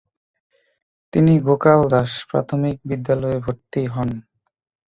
তিনি 1.13 1.33
গোকাল 1.47 1.79
দাস 1.93 2.11
প্রাথমিক 2.29 2.77
বিদ্যালয়ে 2.89 3.37
ভর্তি 3.45 3.81
হন। 3.93 4.09